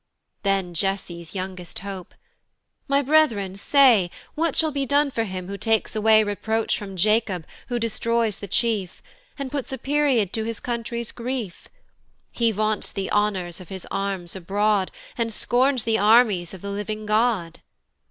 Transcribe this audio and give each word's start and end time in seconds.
Then 0.41 0.73
Jesse's 0.73 1.35
youngest 1.35 1.77
hope: 1.85 2.15
"My 2.87 3.03
brethren 3.03 3.53
say, 3.55 4.09
"What 4.33 4.55
shall 4.55 4.71
be 4.71 4.83
done 4.83 5.11
for 5.11 5.25
him 5.25 5.47
who 5.47 5.59
takes 5.59 5.95
away 5.95 6.23
"Reproach 6.23 6.75
from 6.75 6.95
Jacob, 6.95 7.45
who 7.67 7.77
destroys 7.77 8.39
the 8.39 8.47
chief. 8.47 9.03
"And 9.37 9.51
puts 9.51 9.71
a 9.71 9.77
period 9.77 10.33
to 10.33 10.43
his 10.43 10.59
country's 10.59 11.11
grief. 11.11 11.67
"He 12.31 12.49
vaunts 12.51 12.91
the 12.91 13.11
honours 13.11 13.61
of 13.61 13.69
his 13.69 13.85
arms 13.91 14.35
abroad, 14.35 14.89
"And 15.19 15.31
scorns 15.31 15.83
the 15.83 15.99
armies 15.99 16.55
of 16.55 16.61
the 16.63 16.71
living 16.71 17.05
God." 17.05 17.61